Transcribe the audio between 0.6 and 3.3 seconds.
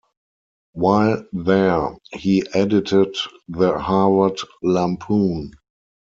While there, he edited